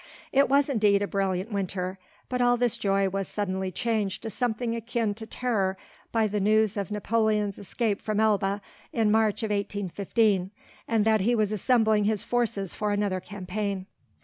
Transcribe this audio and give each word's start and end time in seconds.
It 0.31 0.49
was 0.49 0.67
indeed 0.67 1.03
a 1.03 1.07
brilliant 1.07 1.51
winter, 1.51 1.99
but 2.27 2.41
all 2.41 2.57
this 2.57 2.75
joy 2.75 3.07
was 3.07 3.27
suddenly 3.27 3.71
changed 3.71 4.23
to 4.23 4.31
something 4.31 4.75
akin 4.75 5.13
to 5.13 5.27
terror 5.27 5.77
by 6.11 6.25
the 6.25 6.39
news 6.39 6.75
of 6.75 6.89
Napoleon's 6.89 7.59
escape 7.59 8.01
from 8.01 8.19
Elba 8.19 8.61
in 8.91 9.11
March 9.11 9.43
of 9.43 9.51
1815, 9.51 10.49
and 10.87 11.05
that 11.05 11.21
he 11.21 11.35
was 11.35 11.51
assembling 11.51 12.05
his 12.05 12.23
forces 12.23 12.73
for 12.73 12.89
another 12.91 13.19
campaign. 13.19 13.85